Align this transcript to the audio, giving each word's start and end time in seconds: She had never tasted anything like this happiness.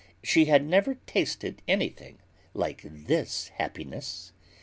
She 0.23 0.45
had 0.45 0.65
never 0.65 0.95
tasted 0.95 1.61
anything 1.67 2.17
like 2.55 2.81
this 2.83 3.49
happiness. 3.59 4.31